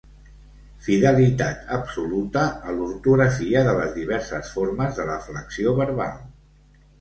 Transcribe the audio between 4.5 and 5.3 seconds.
formes de la